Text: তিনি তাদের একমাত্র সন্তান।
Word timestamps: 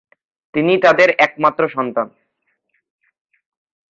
তিনি 0.53 0.73
তাদের 0.77 1.09
একমাত্র 1.17 1.61
সন্তান। 1.69 2.07